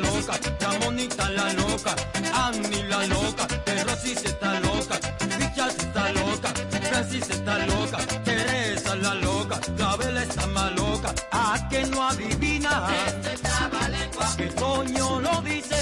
[0.00, 1.94] loca, la monita la loca,
[2.32, 4.98] Annie la loca, que Rosy se está loca,
[5.38, 6.48] Richard está loca,
[6.88, 13.48] Francis está loca, Teresa la loca, Gabela está más loca, a que no adivina, este
[13.90, 15.76] lengua, que Toño lo dice,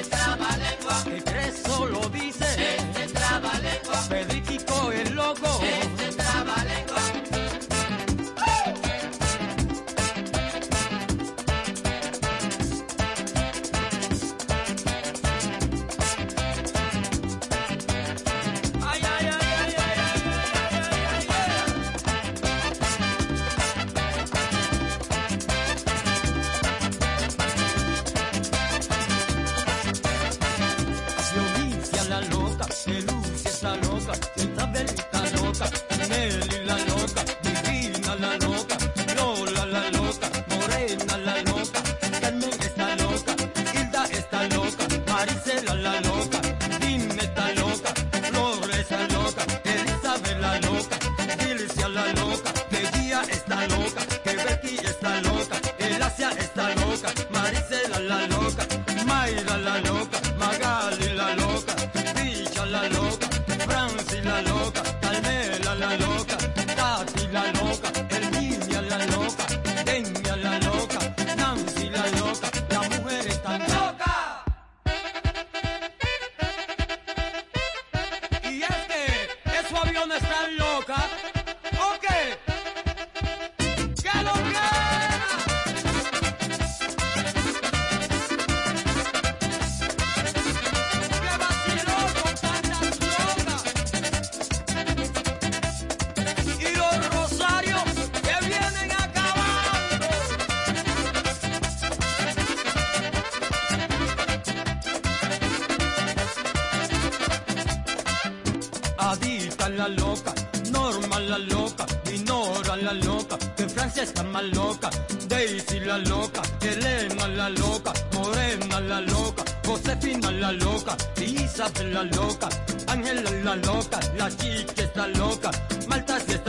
[0.00, 0.16] este
[0.64, 3.20] lengua, que Creso lo dice, este
[3.62, 5.79] lengua, Pedriquico el loco, este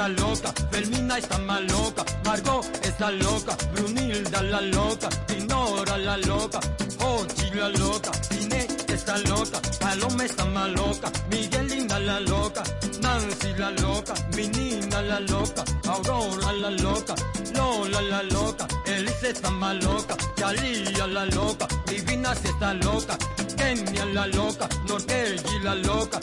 [0.01, 6.60] está loca, Fermina está más loca, Margot está loca, Brunilda la loca, Dinora la loca,
[7.00, 12.63] Ochi la loca, Cine está loca, Paloma está más loca, Miguelina la loca,
[13.01, 17.13] Nancy la loca, Menina la loca, Aurora la loca,
[17.53, 23.15] Lola la loca, Elise está más loca, Yalía la loca, Divina si está loca,
[23.55, 26.20] Kenia la loca, Nortelli la loca,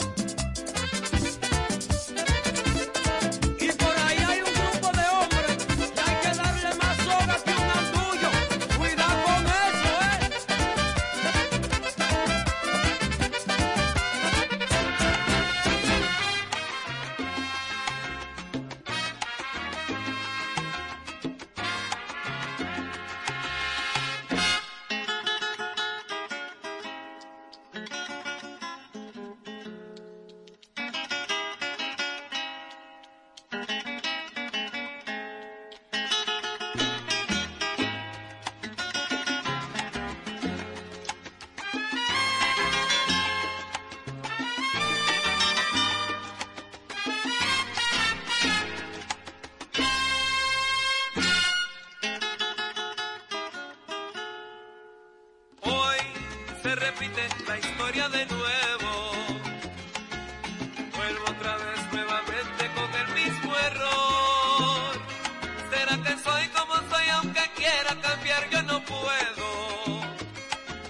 [67.95, 70.01] cambiar yo no puedo.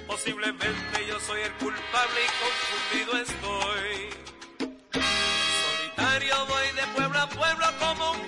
[0.08, 4.10] Posiblemente yo soy el culpable y confundido estoy.
[5.63, 8.27] Solitario voy de pueblo a pueblo como un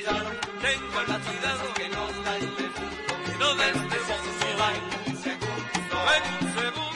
[0.00, 0.30] cuidado,
[0.62, 3.74] tengo el cuidado que no da el que no da el
[5.16, 6.89] segundo, en un segundo.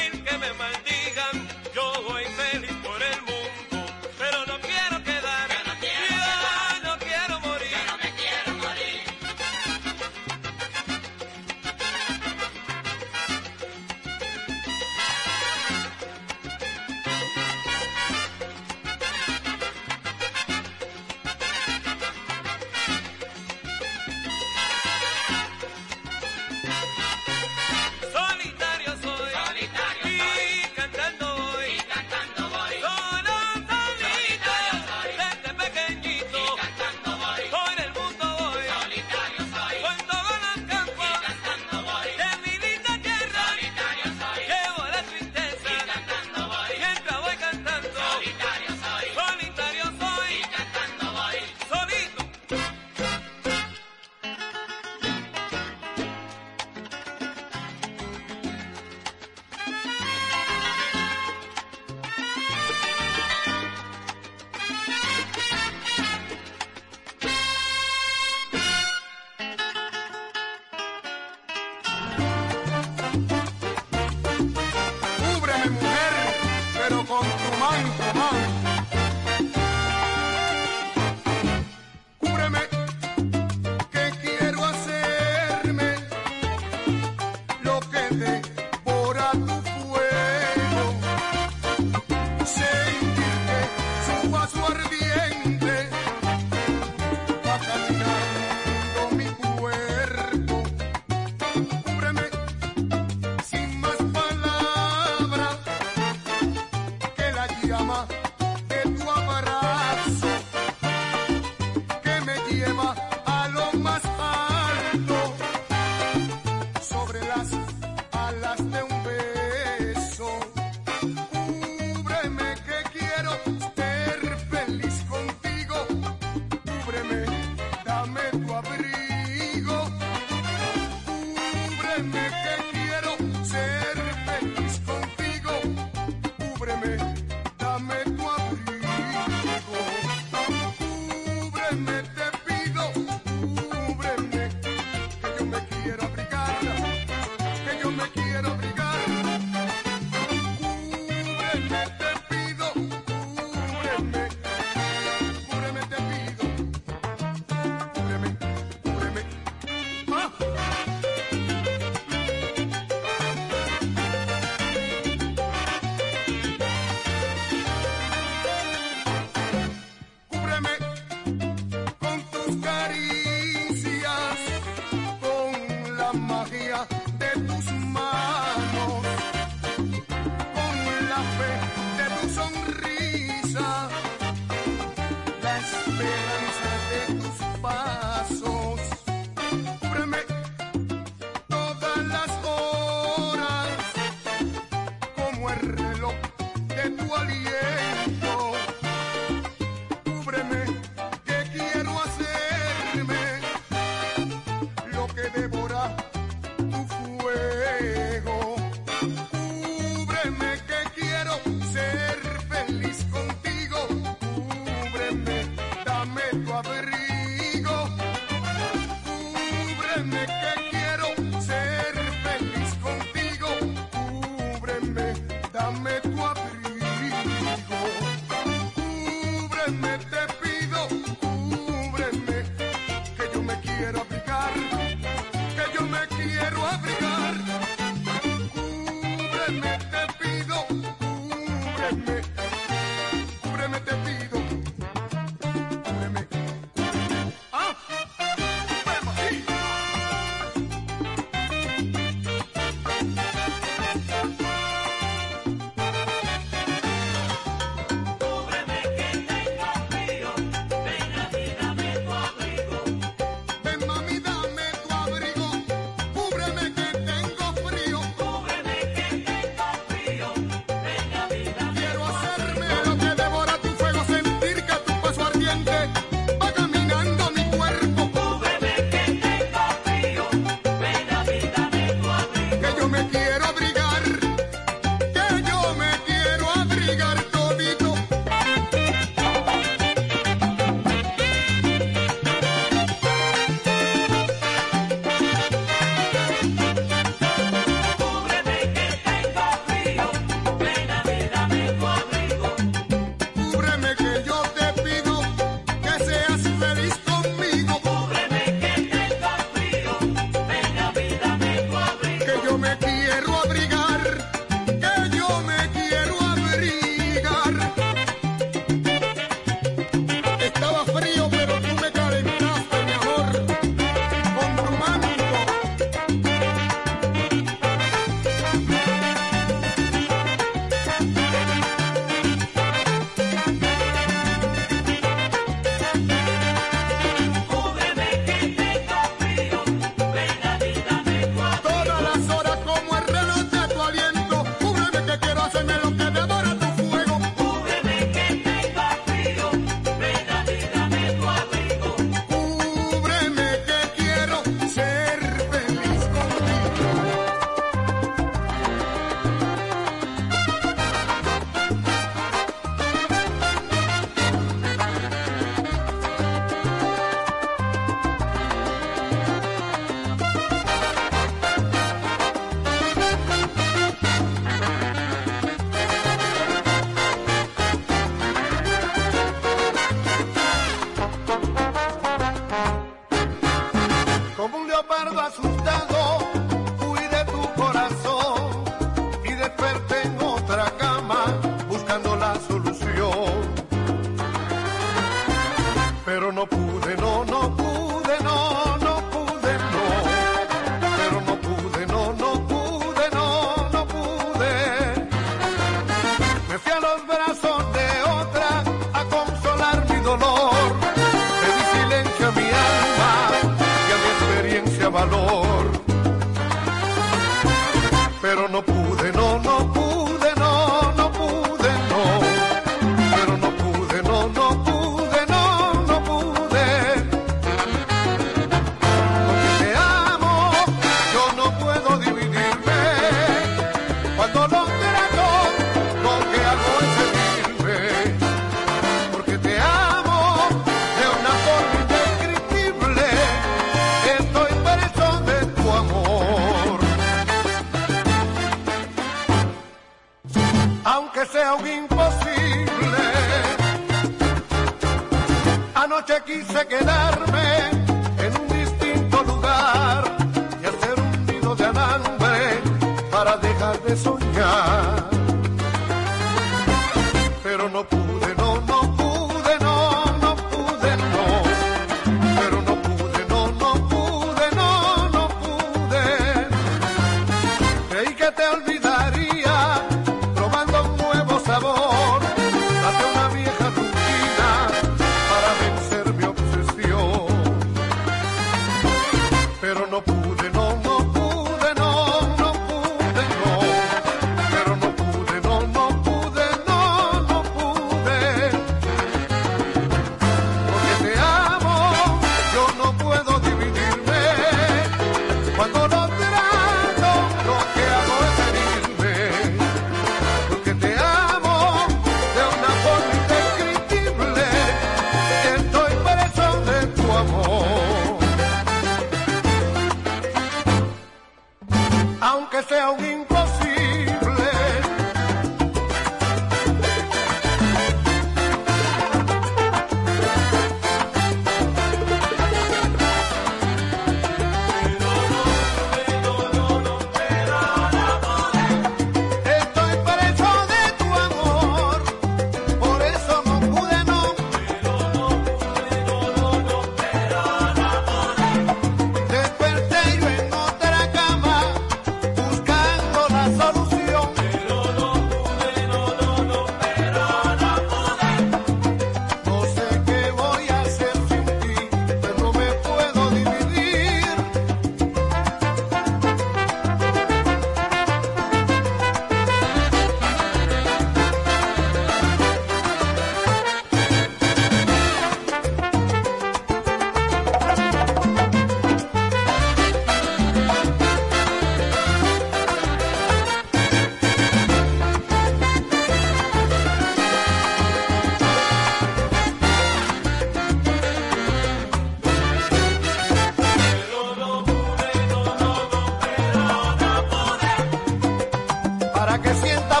[599.50, 600.00] que sienta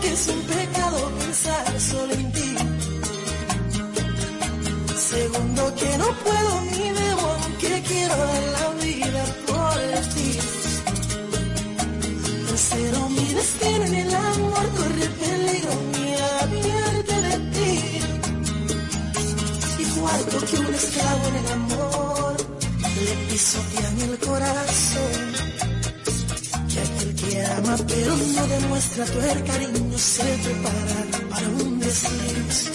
[0.00, 2.54] que es un pecado pensar solo en ti.
[4.96, 9.78] Segundo, que no puedo ni debo, aunque quiero dar la vida por
[10.14, 10.30] ti.
[12.48, 16.06] Tercero, mi destino en el amor corre peligro, mi
[16.42, 17.74] abierto de ti.
[19.78, 22.36] Y cuarto, que un esclavo en el amor
[23.04, 25.29] le pisotean el corazón
[27.70, 32.70] ama, pero no demuestra tu cariño, se prepara para un desliz.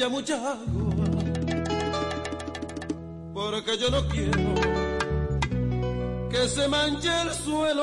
[0.00, 0.94] haya mucha agua,
[3.34, 4.54] porque yo no quiero
[6.30, 7.82] que se manche el suelo.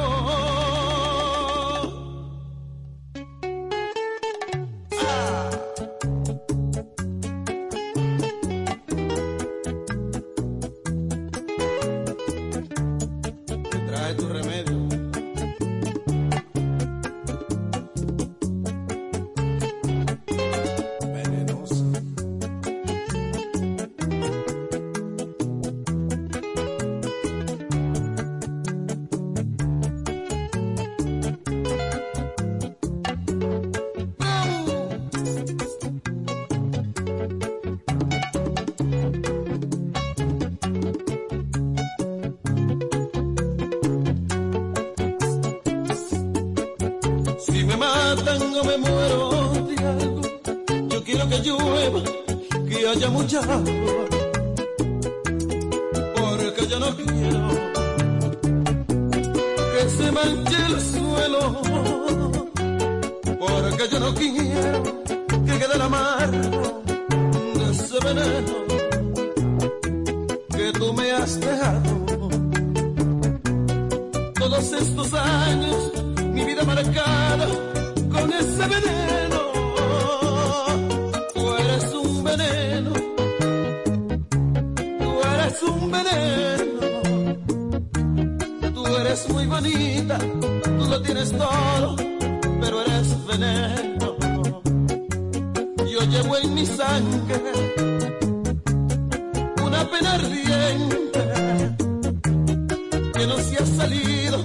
[103.18, 104.44] que no se ha salido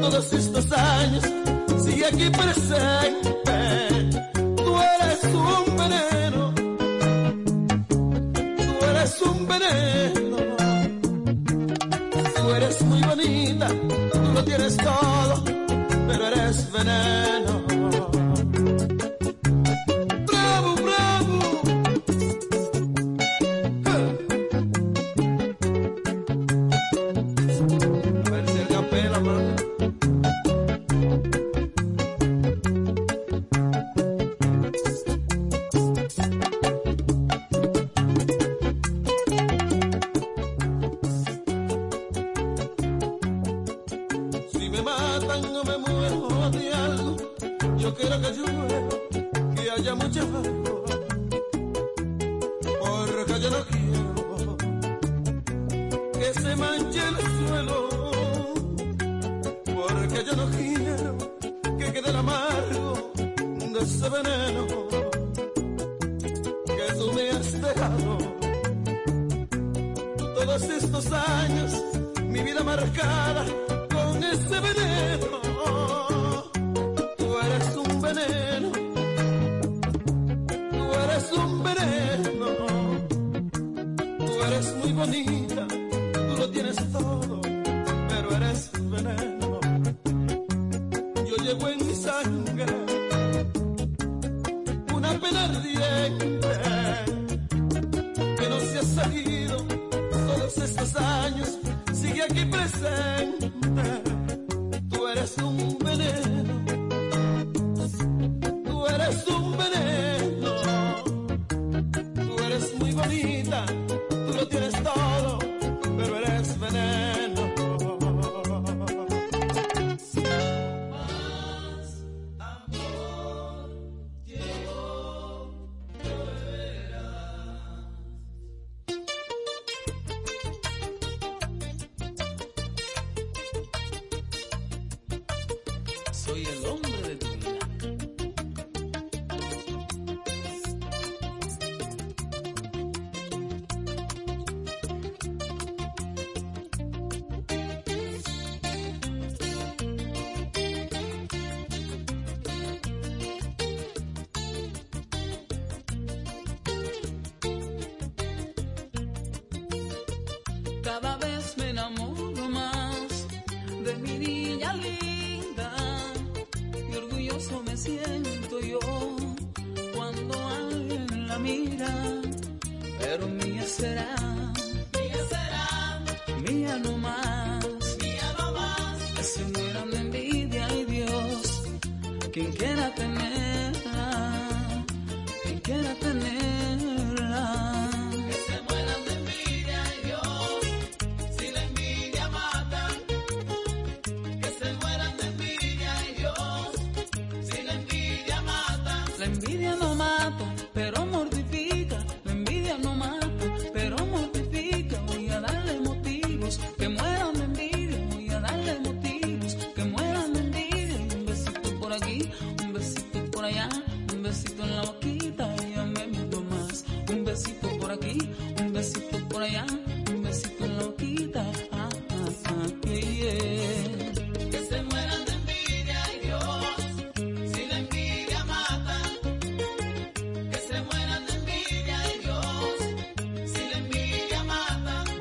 [0.00, 1.24] todos estos años,
[1.84, 3.29] sigue aquí presente.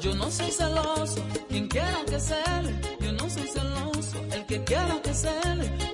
[0.01, 5.01] Yo no soy celoso, quien quiera que cele, yo no soy celoso, el que quiera
[5.03, 5.88] que cele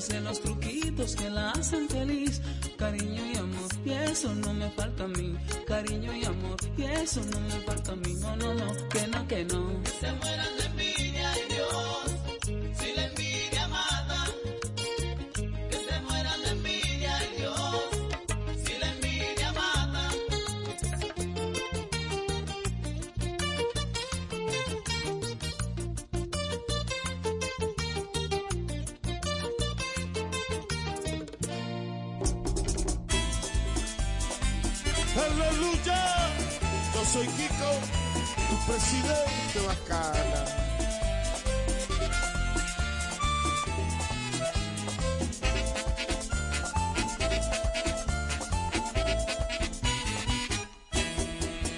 [0.00, 2.40] sé los truquitos que la hacen feliz.
[2.78, 5.36] Cariño y amor, y eso no me falta a mí.
[35.40, 35.98] la lucha.
[36.94, 37.70] Yo soy Kiko,
[38.48, 40.40] tu presidente bacana.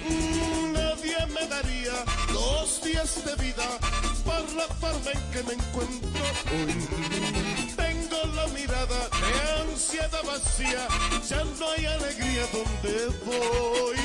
[0.09, 1.93] Mm, nadie me daría
[2.33, 3.67] dos días de vida
[4.25, 6.73] por la forma en que me encuentro hoy.
[7.75, 9.52] Tengo la mirada de
[9.83, 10.87] ansiedad vacía,
[11.29, 13.97] ya no hay alegría donde voy.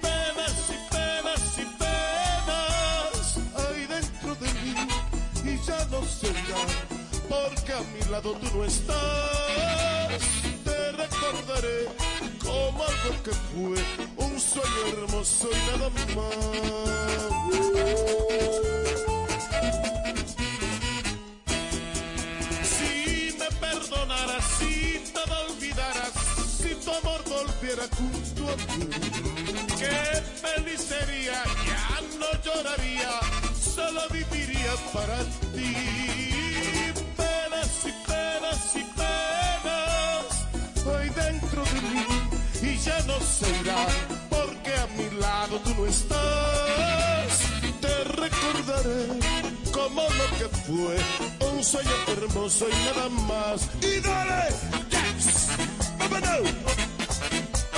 [0.00, 4.74] Penas y penas y penas hay dentro de mí
[5.44, 6.62] y ya no sé ya,
[7.28, 10.22] porque a mi lado tú no estás.
[10.64, 11.88] Te recordaré
[12.38, 13.78] como algo que fue
[14.24, 16.42] un sueño hermoso y nada más.
[23.82, 26.12] perdonaras, si todo olvidaras,
[26.58, 28.86] si tu amor volviera justo a mí.
[29.78, 33.10] Qué feliz sería, ya no lloraría,
[33.74, 35.18] solo viviría para
[35.54, 35.74] ti.
[37.16, 40.26] Penas y penas y penas,
[40.86, 42.06] hoy dentro de mí
[42.62, 43.86] y ya no se irá,
[44.30, 47.38] porque a mi lado tú no estás.
[47.80, 49.06] Te recordaré
[49.72, 53.68] como lo que fue un sueño hermoso y nada más.
[53.80, 54.48] Y dale,
[54.90, 55.48] yes,
[55.96, 56.40] vámonos.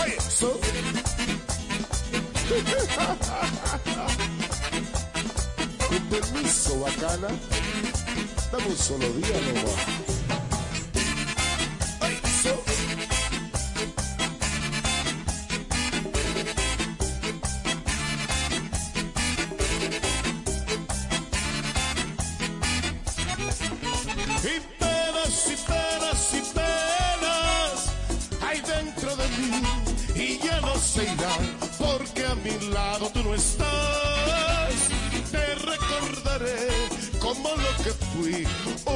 [0.02, 0.58] Oye, so.
[5.88, 7.28] Con permiso, bacana.
[8.52, 10.13] Dame solo día nomás.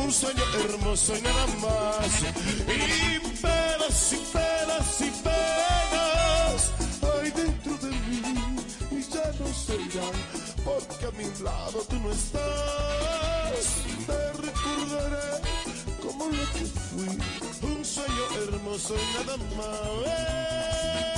[0.09, 2.23] un sueño hermoso y nada más.
[2.67, 8.23] Y penas y penas y penas hay dentro de mí
[8.91, 10.17] y ya no se irán
[10.65, 13.67] porque a mi lado tú no estás.
[14.07, 15.43] Te recordaré
[16.01, 17.09] como lo que fui,
[17.71, 21.18] un sueño hermoso y nada más.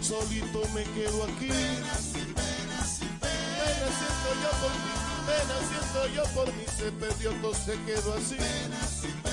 [0.00, 1.48] solito me quedo aquí.
[1.48, 3.18] Pena, sin pena, sin
[3.98, 4.92] siento yo por mí,
[5.26, 9.25] pena siento yo por mí, se perdió, todo se quedó así.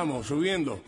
[0.00, 0.80] Vamos, subiendo.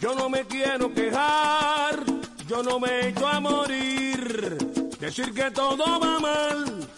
[0.00, 1.98] Yo no me quiero quejar,
[2.46, 4.56] yo no me echo a morir.
[5.00, 6.88] Decir que todo va mal,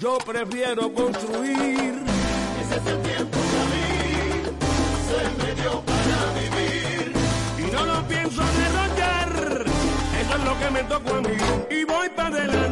[0.00, 1.94] yo prefiero construir.
[2.60, 3.86] Ese es el tiempo que a mí
[5.06, 7.12] se me dio para vivir.
[7.58, 9.64] Y no lo pienso derrotar,
[10.20, 11.36] eso es lo que me tocó a mí.
[11.70, 12.65] Y voy para adelante.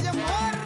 [0.00, 0.59] Oye, mujer.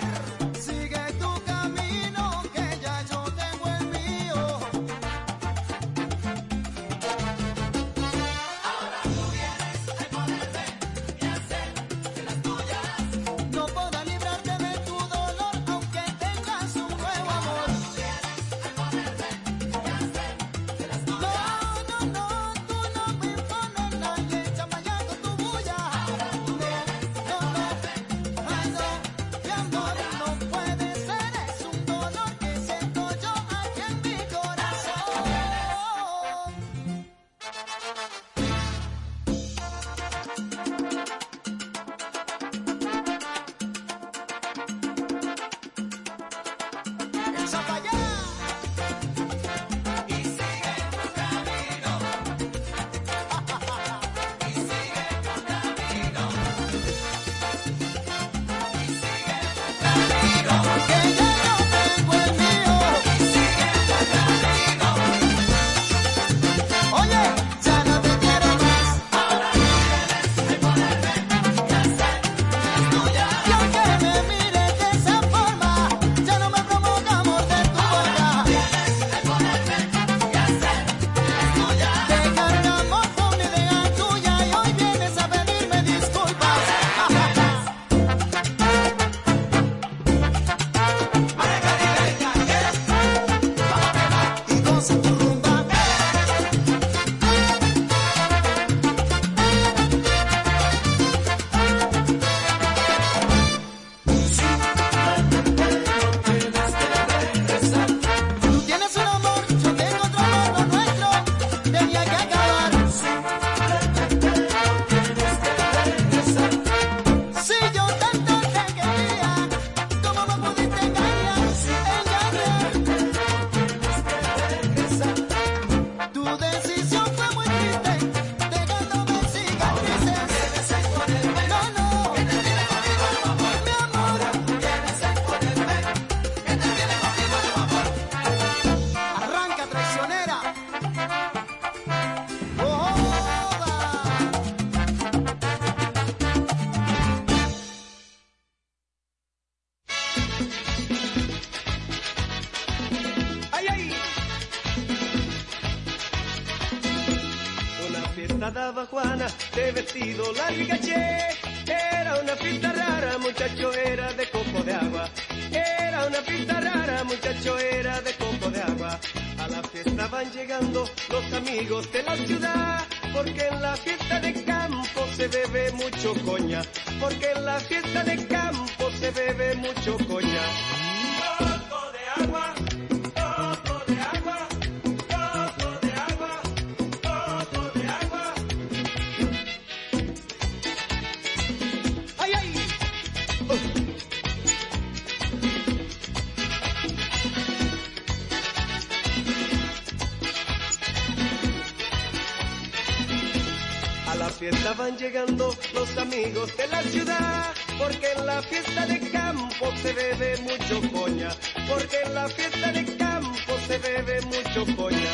[206.24, 211.28] amigos de la ciudad, porque en la fiesta de campo se bebe mucho coña,
[211.68, 215.12] porque en la fiesta de campo se bebe mucho coña.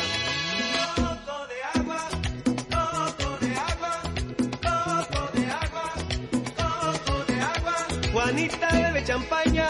[0.95, 2.09] Poco de agua,
[2.69, 4.01] poco de agua,
[4.61, 5.93] poco de agua,
[6.55, 7.87] poco de agua.
[8.13, 9.67] Juanita bebe champaña,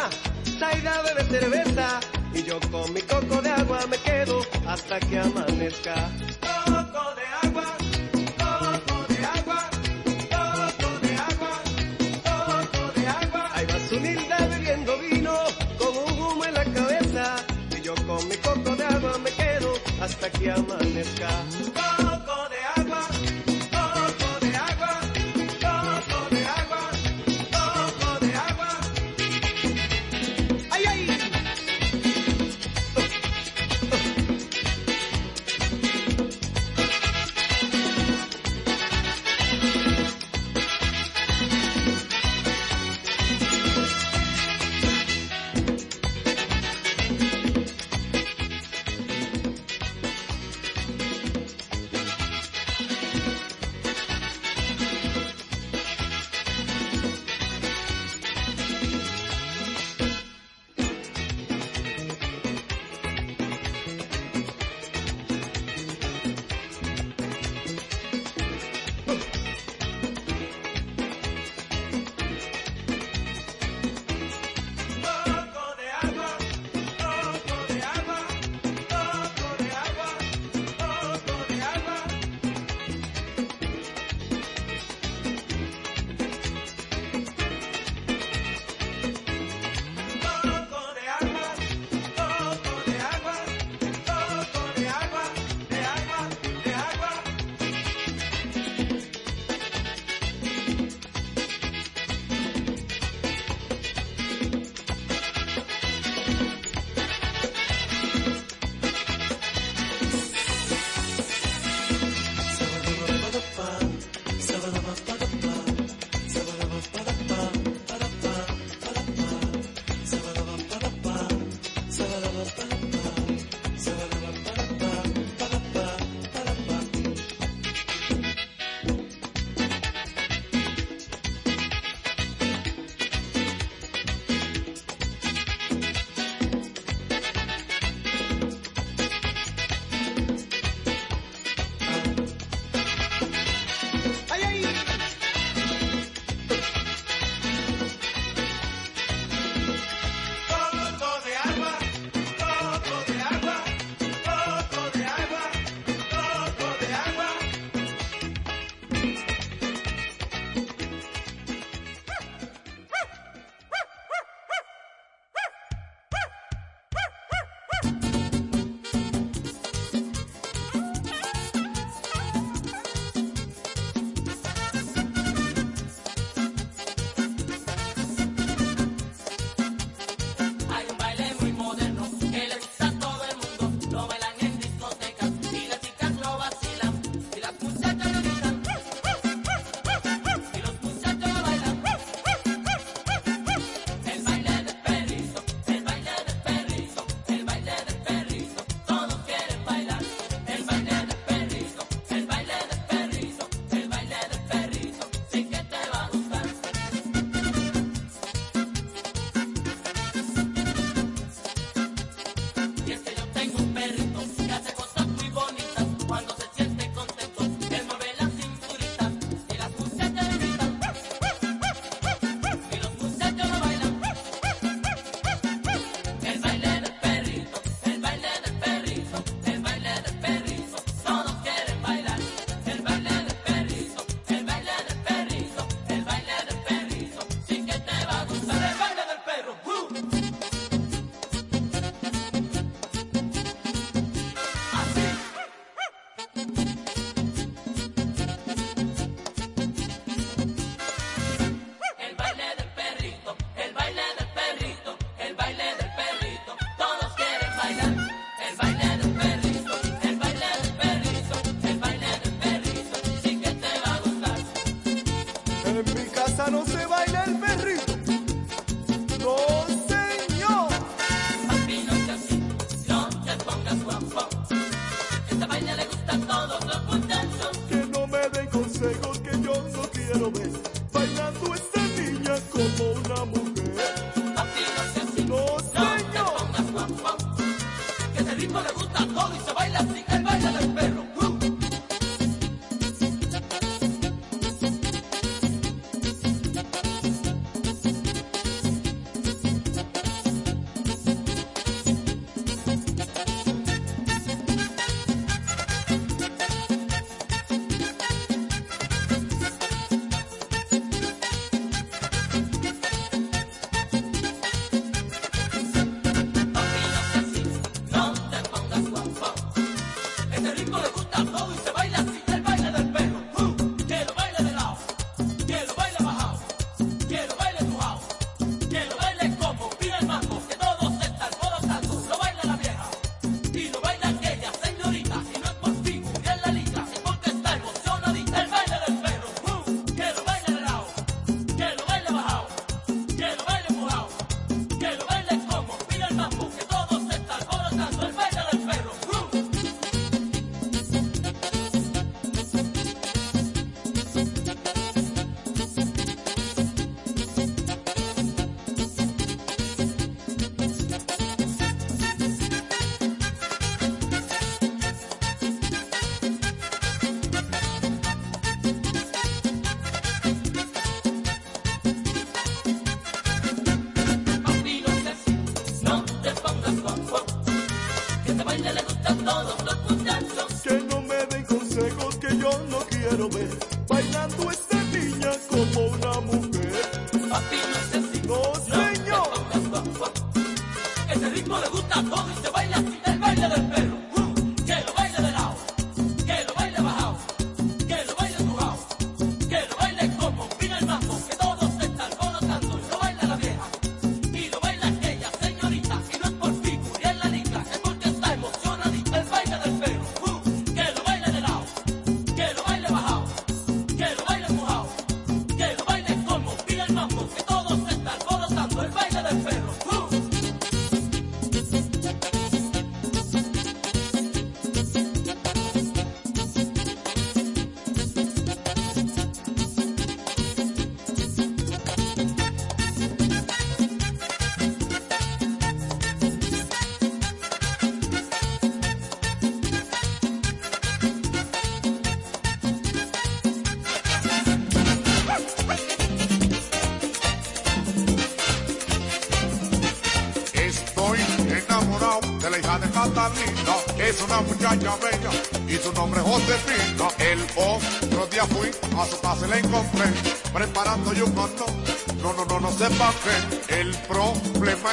[0.59, 1.99] Zaida bebe cerveza,
[2.35, 6.07] y yo con mi coco de agua me quedo hasta que amanezca.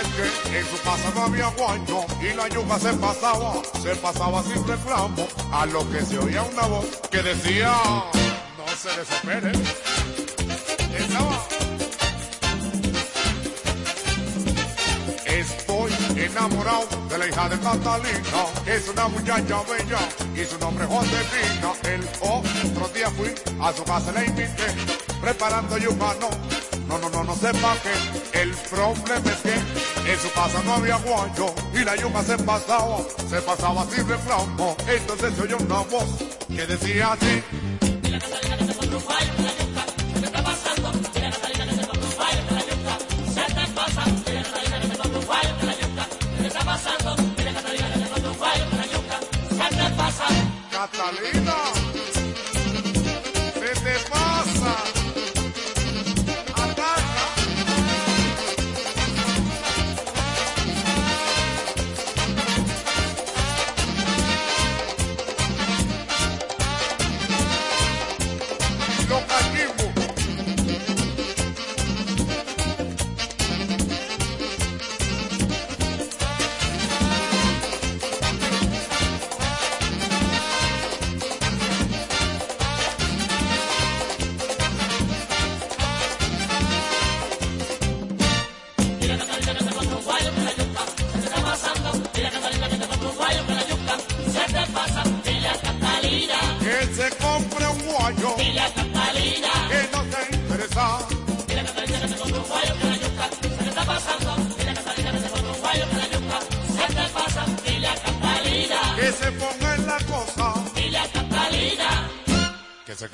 [0.01, 5.27] en su casa no había guaño y la yuca se pasaba, se pasaba sin reclamo,
[5.53, 7.73] a lo que se oía una voz que decía,
[8.57, 9.53] no se desespere.
[10.97, 11.49] Estaba,
[15.27, 19.99] estoy enamorado de la hija de Catalina, es una muchacha bella
[20.41, 21.73] y su nombre es Josefina.
[21.85, 24.67] El otro día fui a su casa, la invité,
[25.21, 27.93] preparando yuca, no no, no, no, no se empaque.
[28.33, 32.99] El problema es que en su casa no había guayo y la yuca se pasaba,
[33.29, 34.77] se pasaba sin reclamo.
[34.89, 36.09] Entonces se oyó una voz
[36.49, 37.43] que decía así.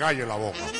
[0.04, 0.73] calle la boca.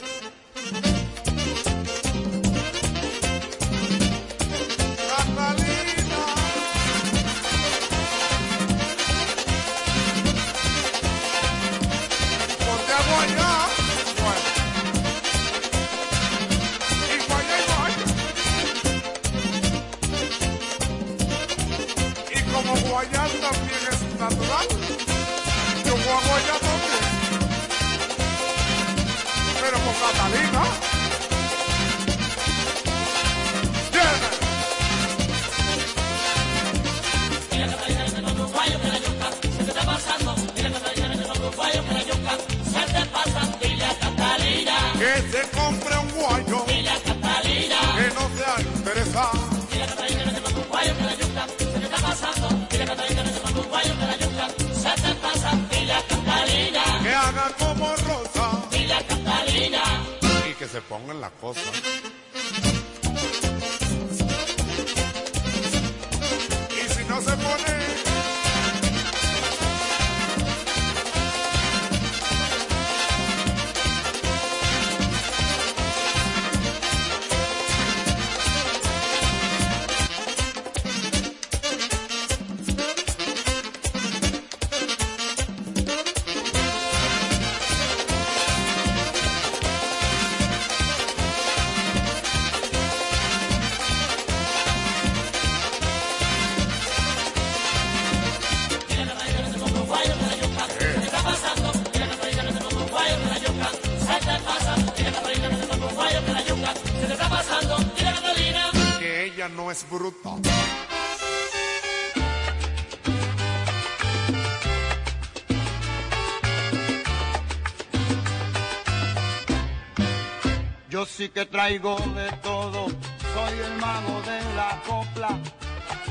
[121.34, 122.86] que traigo de todo,
[123.34, 125.30] soy el mago de la copla.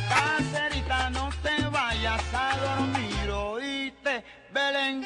[0.10, 4.24] Cacerita, no te vayas a dormir, oíste,
[4.54, 5.06] Belén,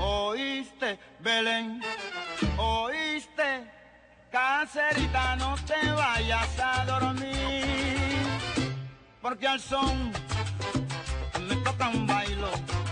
[0.00, 1.82] oíste, Belén,
[2.56, 3.70] oíste.
[4.32, 8.16] Cacerita, no te vayas a dormir,
[9.20, 10.10] porque al son
[11.46, 12.83] me toca un bailo.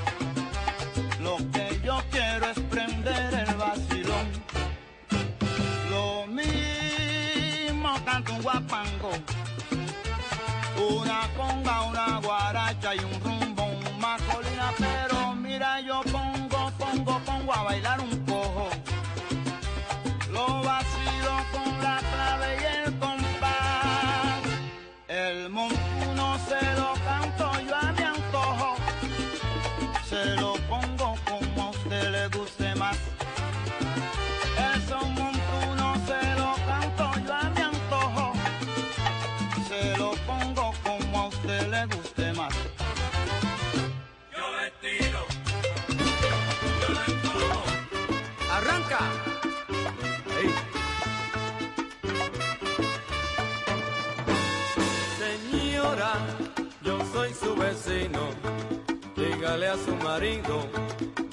[59.53, 60.67] dígale a su marido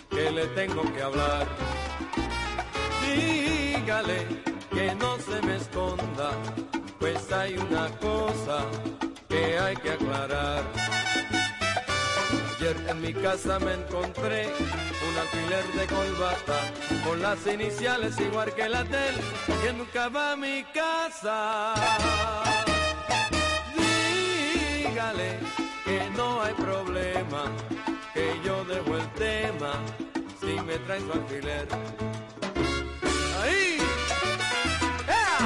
[0.09, 1.47] que le tengo que hablar.
[3.01, 4.27] Dígale
[4.71, 6.31] que no se me esconda,
[6.99, 8.65] pues hay una cosa
[9.29, 10.63] que hay que aclarar.
[12.57, 14.47] Ayer en mi casa me encontré
[15.07, 16.59] un alfiler de colbata
[17.05, 19.15] con las iniciales igual que la del
[19.63, 21.73] que nunca va a mi casa.
[23.77, 25.39] Dígale
[25.85, 27.45] que no hay problema
[28.19, 29.71] que yo dejo el tema
[30.41, 31.67] si me traes su alfiler.
[33.41, 33.77] ¡Ahí!
[35.07, 35.37] ¡Ea!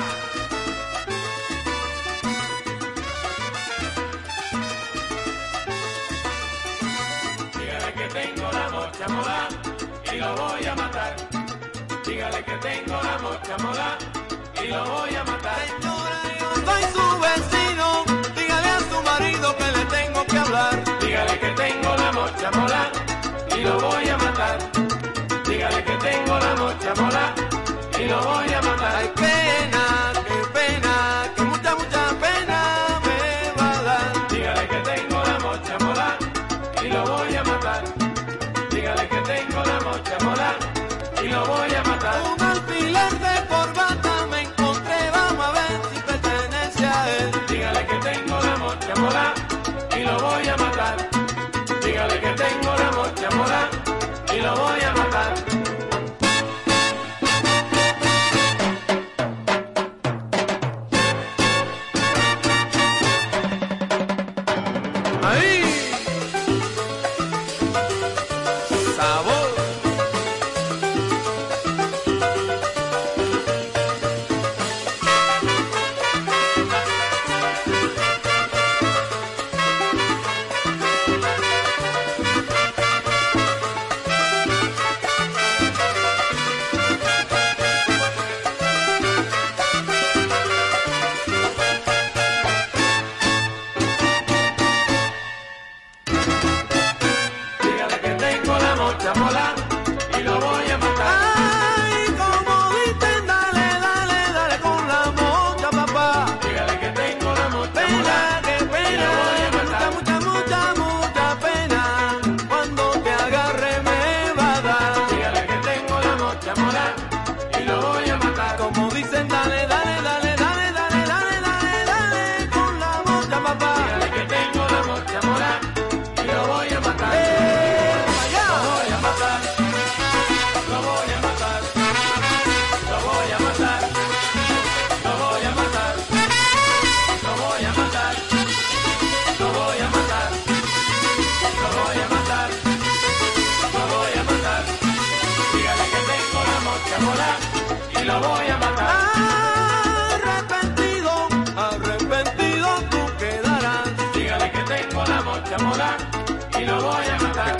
[7.59, 9.49] Dígale que tengo la mocha mola
[10.11, 11.15] y lo voy a matar.
[12.05, 13.97] Dígale que tengo la mocha mola
[14.63, 15.92] y lo voy a matar.
[27.99, 28.62] y lo voy a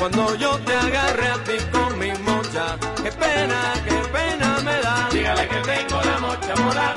[0.03, 5.07] Cuando yo te agarre a ti con mi mocha, qué pena, qué pena me da.
[5.09, 6.95] Dígale que tengo la mocha morada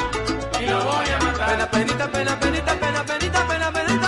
[0.61, 1.51] y lo voy a matar.
[1.51, 4.06] Pena, penita, pena, penita, pena, penita, pena, penita.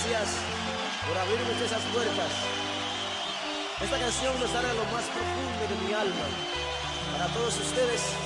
[0.00, 0.36] gracias
[1.06, 2.32] por abrirme esas puertas.
[3.82, 6.26] Esta canción me sale lo más profundo de mi alma.
[7.12, 8.19] Para todos ustedes.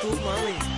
[0.00, 0.73] Tus mami.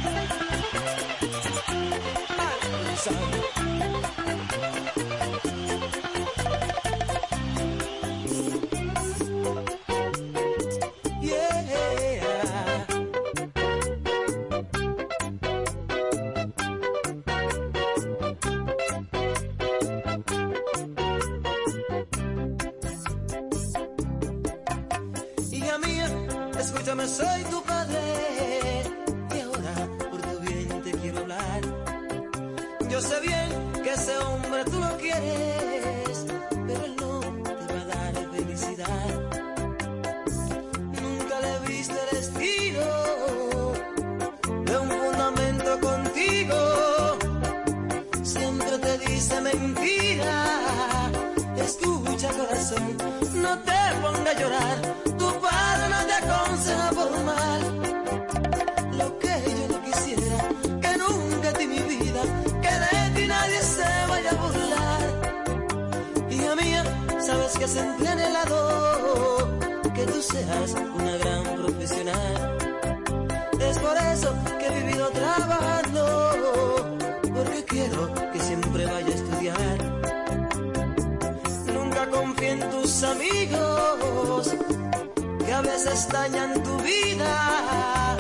[85.93, 88.17] estrellas estallan tu vida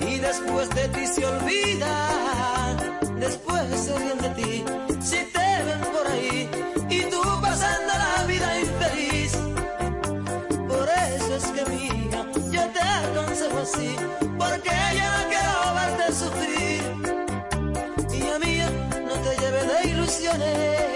[0.00, 2.76] y después de ti se olvida,
[3.18, 4.64] después se ríen de ti
[5.00, 6.50] si te ven por ahí
[6.90, 9.32] y tú pasando la vida infeliz.
[10.68, 13.96] Por eso es que mía, yo te aconsejo así,
[14.38, 16.82] porque yo no quiero verte sufrir.
[18.12, 18.68] Y mía,
[19.08, 20.95] no te lleves de ilusiones.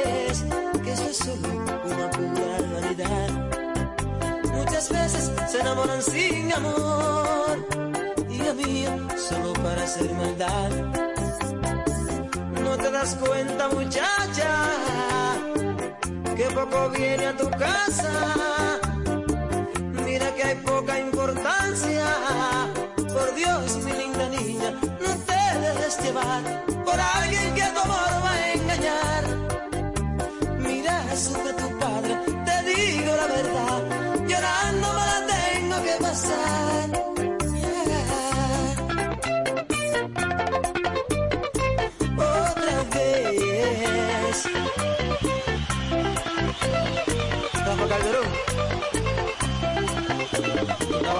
[4.81, 7.67] muchas veces se enamoran sin amor
[8.31, 8.87] y a mí
[9.29, 10.71] solo para hacer maldad.
[12.65, 14.51] No te das cuenta muchacha
[16.35, 18.79] que poco viene a tu casa.
[20.05, 22.07] Mira que hay poca importancia.
[22.97, 26.43] Por Dios, mi linda niña, no te dejes llevar
[26.87, 29.25] por alguien que tu amor va a engañar.
[30.59, 31.60] Mira, súbete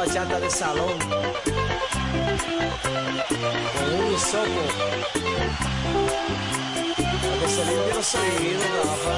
[0.01, 0.99] bachata de salón.
[3.77, 4.63] Con un hisopo.
[7.21, 9.17] Para que se limpie los oídos, Rafa.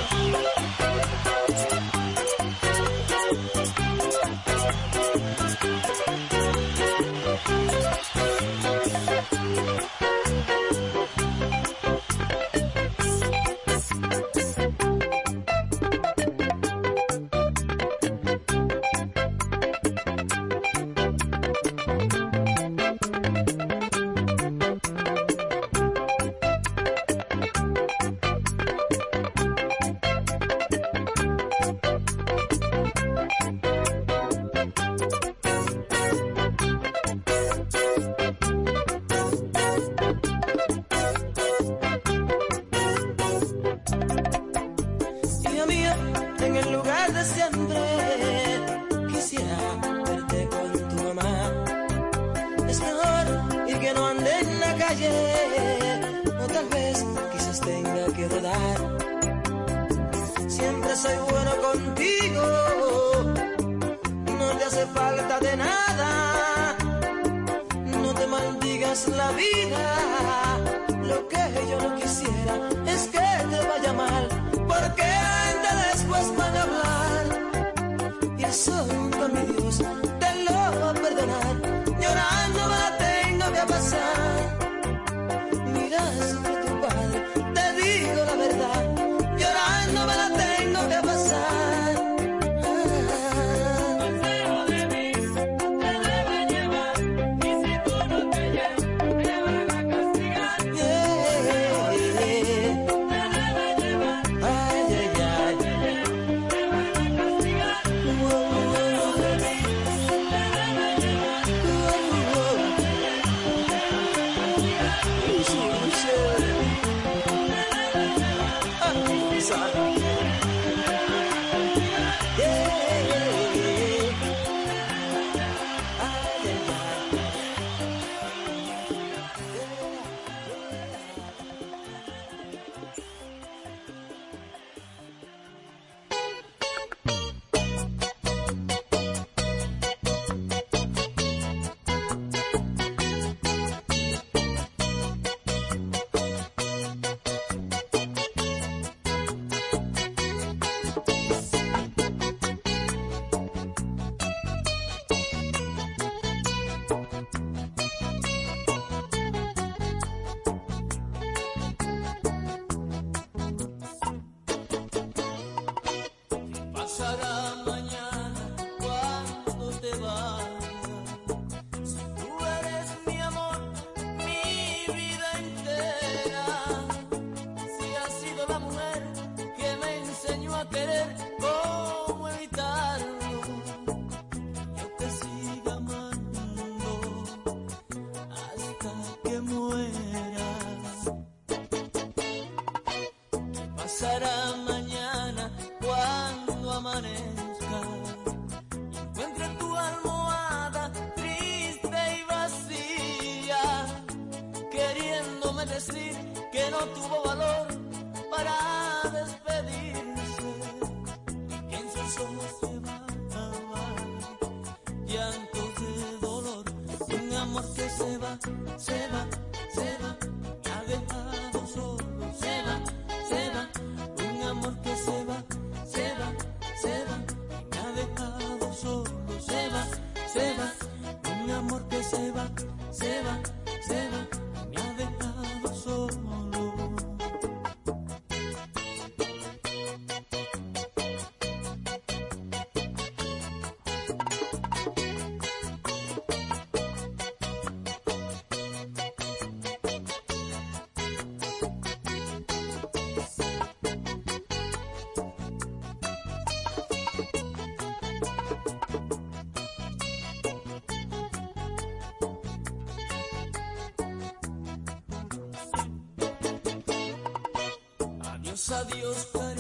[268.73, 269.52] Adiós, adiós,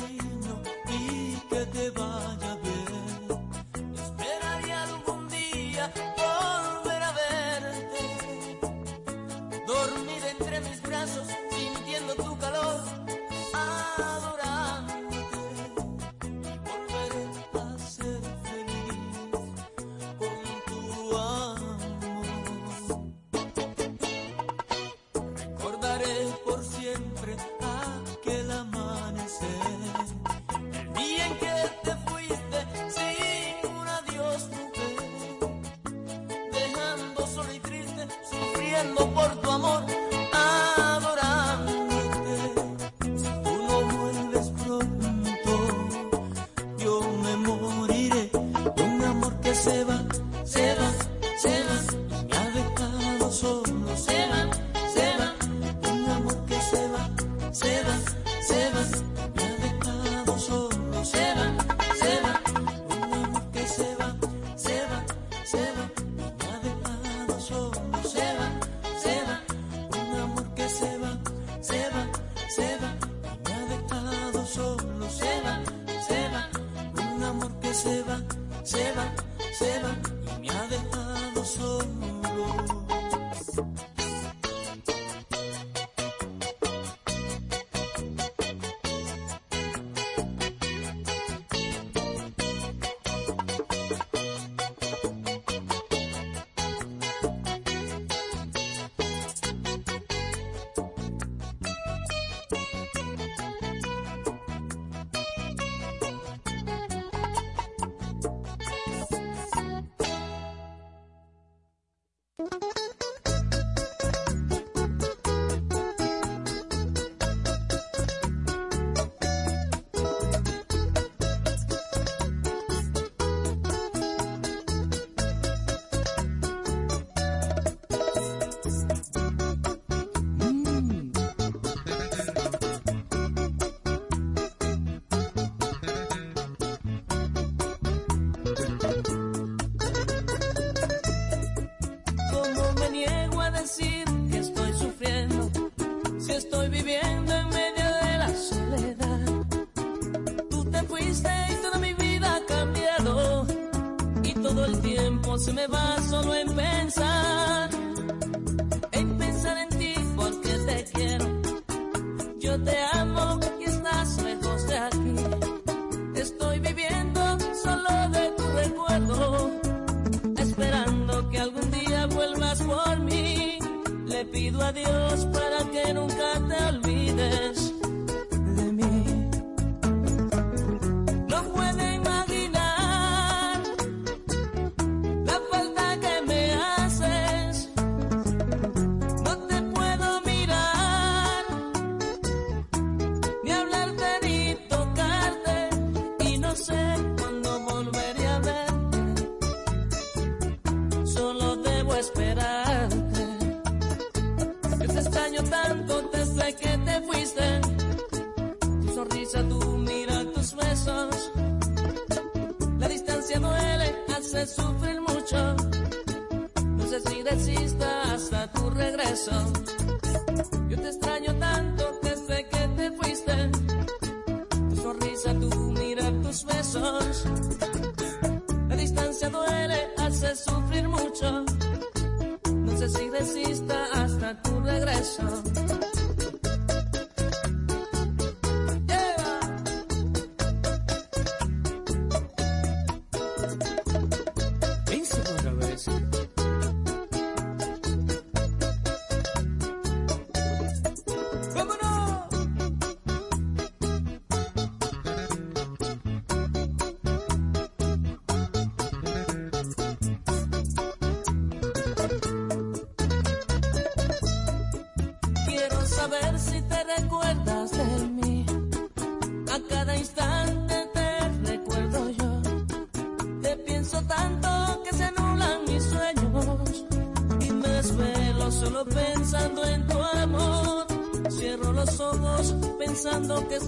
[155.52, 155.91] me va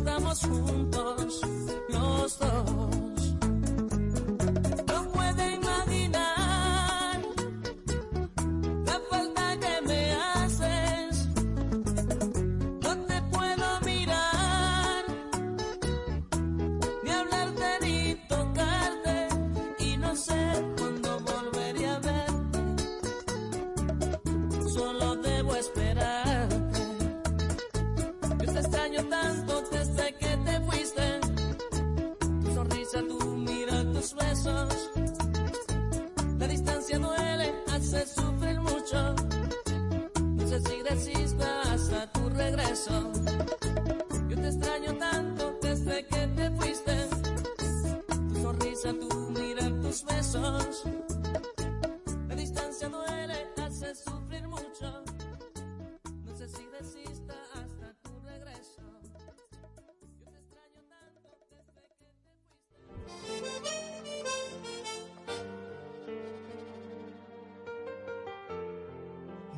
[0.04, 0.73] estamos juntos.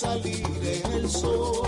[0.00, 0.42] salir
[0.94, 1.59] el sol.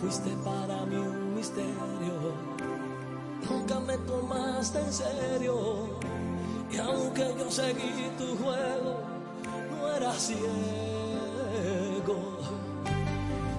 [0.00, 2.32] Fuiste para mí un misterio,
[3.46, 5.90] nunca me tomaste en serio.
[6.72, 9.02] Y aunque yo seguí tu juego,
[9.70, 10.40] no era ciego.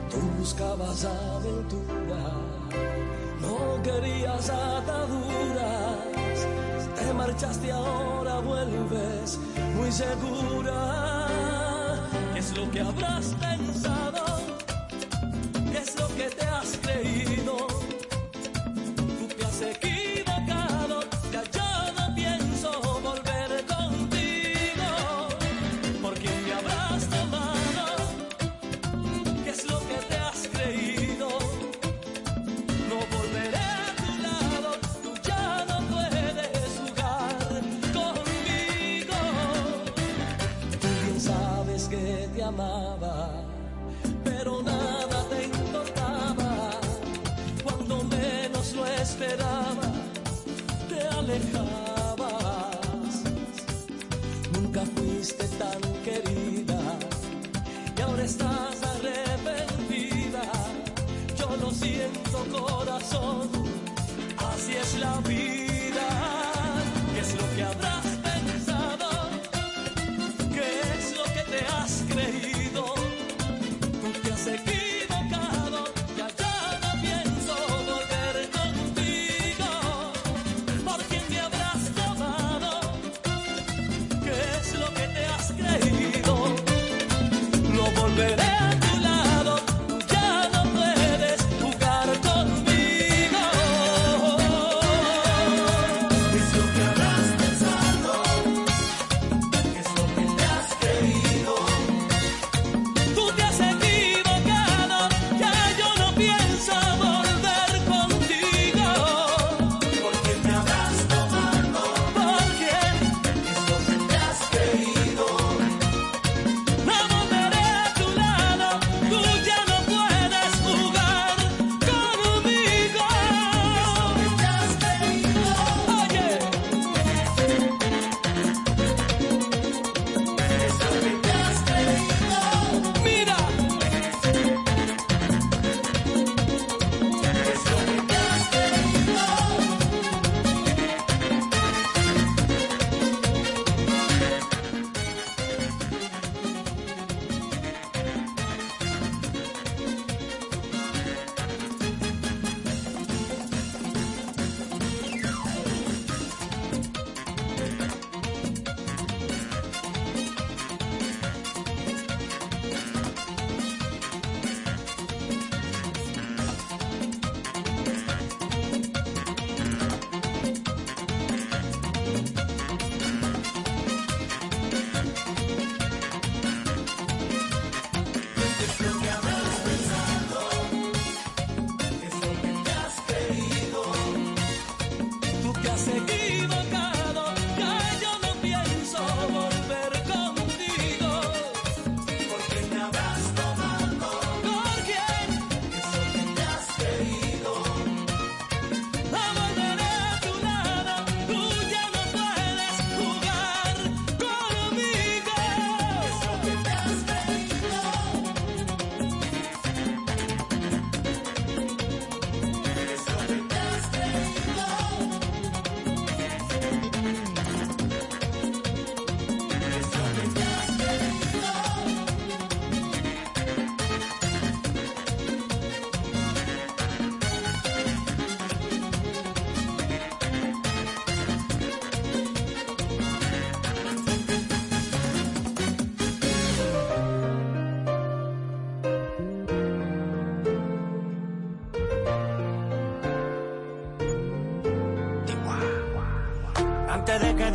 [0.10, 2.32] Tú buscabas aventura,
[3.40, 6.08] no querías ataduras.
[6.96, 9.40] Te marchaste y ahora, vuelves
[9.76, 11.28] muy segura.
[12.34, 14.11] ¿Qué es lo que habrás pensado?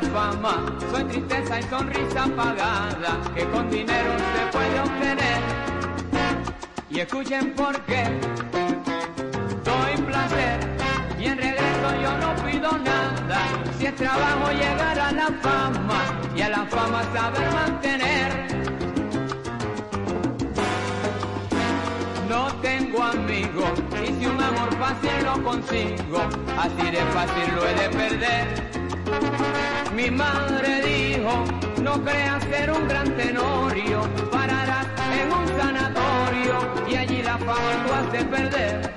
[0.00, 5.40] fama, soy tristeza y sonrisa apagada que con dinero se puede obtener.
[6.90, 8.04] Y escuchen por qué,
[9.64, 10.60] doy placer
[11.18, 13.40] y en regreso yo no pido nada.
[13.78, 18.32] Si es trabajo llegar a la fama y a la fama saber mantener.
[22.28, 26.20] No tengo amigos y si un amor fácil lo consigo,
[26.58, 28.81] así de fácil lo he de perder.
[30.02, 31.44] Mi madre dijo,
[31.80, 34.00] no creas ser un gran tenorio,
[34.32, 38.91] pararás en un sanatorio y allí la fama tú has de perder.